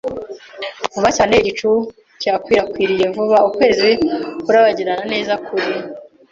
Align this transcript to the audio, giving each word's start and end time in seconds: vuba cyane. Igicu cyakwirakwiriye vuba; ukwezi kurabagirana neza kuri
vuba 0.93 1.09
cyane. 1.17 1.33
Igicu 1.41 1.69
cyakwirakwiriye 2.21 3.05
vuba; 3.15 3.37
ukwezi 3.49 3.89
kurabagirana 4.43 5.03
neza 5.13 5.33
kuri 5.45 5.71